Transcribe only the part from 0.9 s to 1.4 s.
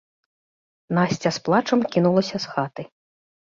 Насця